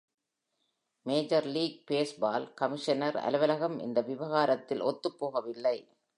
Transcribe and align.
Major 1.05 1.45
league 1.45 1.81
baseball 1.91 2.53
commissioner 2.53 3.17
அலுவலகம் 3.17 3.79
இந்த 3.79 4.01
விவகாரத்தில் 4.01 4.81
ஒத்துப்போகவில்லை. 4.81 5.77